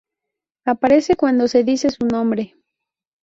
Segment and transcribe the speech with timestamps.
[0.65, 2.55] Aparece cuando se dice su nombre.